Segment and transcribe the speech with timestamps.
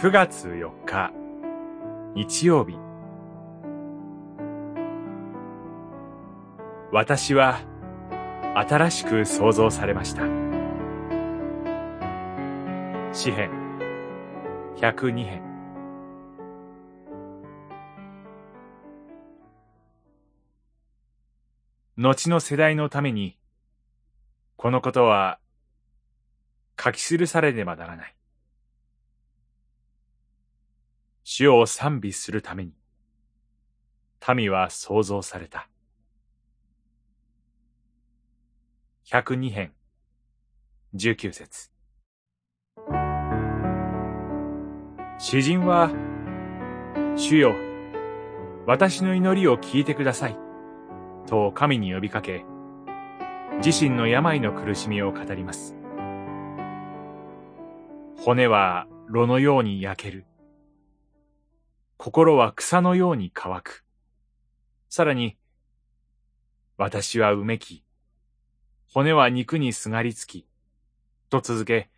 [0.00, 1.12] 9月4日
[2.14, 2.78] 日曜日。
[6.90, 7.60] 私は
[8.54, 10.22] 新しく創造されました。
[13.12, 13.50] 詩編
[14.76, 15.42] 102編。
[21.98, 23.36] 後の世代のために
[24.56, 25.38] このことは
[26.82, 28.14] 書き記されねばならない。
[31.32, 32.72] 主を賛美するために、
[34.34, 35.68] 民は創造された。
[39.06, 39.72] 102編、
[40.96, 41.70] 19節
[45.18, 45.92] 詩人は、
[47.14, 47.54] 主よ、
[48.66, 50.36] 私の祈りを聞いてください、
[51.28, 52.44] と神に呼びかけ、
[53.64, 55.76] 自身の病の苦しみを語ります。
[58.18, 60.24] 骨は炉のように焼ける。
[62.02, 63.84] 心は草のように乾く。
[64.88, 65.36] さらに、
[66.78, 67.84] 私はうめき、
[68.90, 70.46] 骨は肉にすがりつき、
[71.28, 71.90] と続け、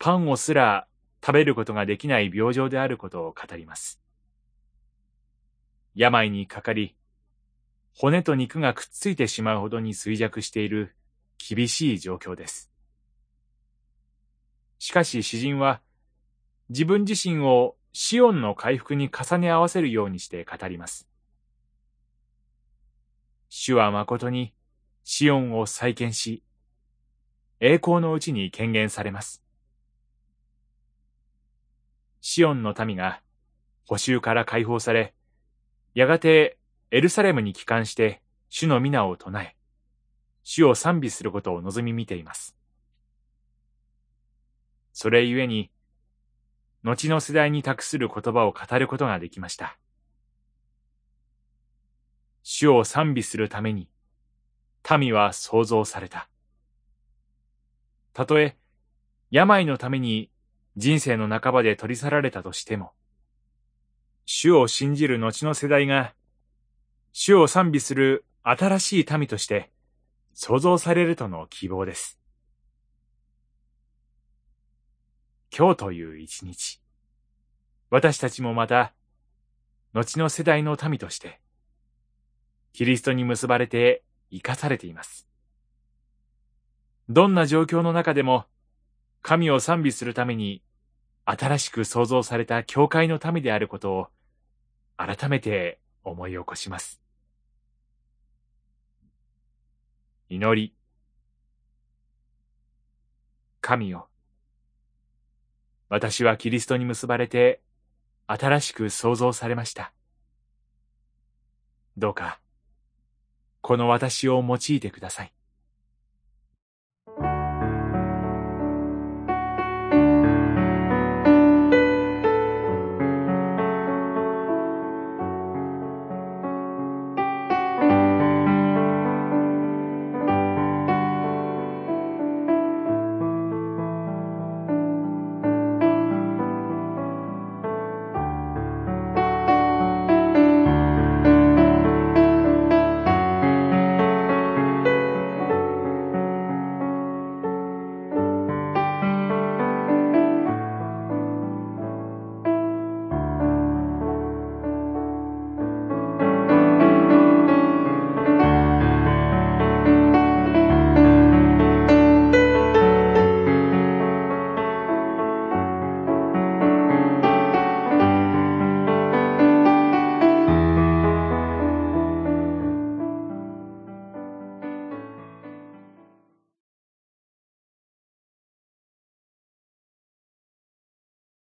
[0.00, 0.88] パンをすら
[1.24, 4.00] 食べることができない病状であることを語ります。
[5.94, 6.96] 病にかかり、
[7.94, 10.96] 骨と肉がくっついてしまうほどに衰弱している
[11.38, 12.72] 厳しい状況です。
[14.80, 15.80] しかし詩人は、
[16.68, 21.08] 自分自身をシオンの回復に重ね合わせるようにして語ります。
[23.48, 24.54] 主は誠に
[25.02, 26.42] シオンを再建し、
[27.58, 29.42] 栄光のうちに権限されます。
[32.20, 33.20] シオンの民が
[33.86, 35.14] 補修から解放され、
[35.94, 36.58] やがて
[36.92, 39.56] エルサレムに帰還して主の皆を唱え、
[40.44, 42.56] 主を賛美することを望み見ています。
[44.92, 45.70] それゆえに、
[46.82, 49.78] 後の世代に託する言葉を語ることができました。
[52.42, 53.88] 主を賛美するために、
[54.98, 56.28] 民は創造された。
[58.12, 58.56] たとえ、
[59.30, 60.30] 病のために
[60.76, 62.92] 人生の半ばで取り去られたとしても、
[64.24, 66.14] 主を信じる後の世代が、
[67.12, 69.70] 主を賛美する新しい民として
[70.32, 72.19] 創造されるとの希望です。
[75.56, 76.80] 今日という一日。
[77.90, 78.94] 私たちもまた、
[79.92, 81.40] 後の世代の民として、
[82.72, 85.26] キリストに結ばれて生かされています。
[87.08, 88.44] どんな状況の中でも、
[89.22, 90.62] 神を賛美するために、
[91.24, 94.08] 新しく創造された教会の民であることを、
[94.96, 97.00] 改めて思い起こします。
[100.28, 100.74] 祈り。
[103.60, 104.09] 神よ。
[105.90, 107.60] 私はキリストに結ばれて
[108.28, 109.92] 新しく創造されました。
[111.96, 112.38] どうか、
[113.60, 115.32] この私を用いてください。